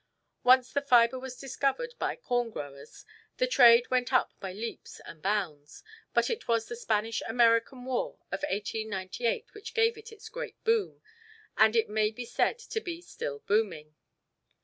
Once 0.43 0.73
the 0.73 0.81
fibre 0.81 1.19
was 1.19 1.37
discovered 1.37 1.93
by 1.99 2.15
the 2.15 2.21
corn 2.23 2.49
growers, 2.49 3.05
the 3.37 3.45
trade 3.45 3.87
went 3.91 4.11
up 4.11 4.33
by 4.39 4.51
leaps 4.51 4.99
and 5.05 5.21
bounds; 5.21 5.83
but 6.11 6.27
it 6.27 6.47
was 6.47 6.65
the 6.65 6.75
Spanish 6.75 7.21
American 7.27 7.85
War 7.85 8.17
of 8.31 8.41
1898 8.49 9.53
which 9.53 9.75
gave 9.75 9.99
it 9.99 10.11
its 10.11 10.27
great 10.27 10.57
boom, 10.63 11.03
and 11.55 11.75
it 11.75 11.87
may 11.87 12.09
be 12.09 12.25
said 12.25 12.57
to 12.57 12.81
be 12.81 12.99
still 12.99 13.43
"booming." 13.45 13.93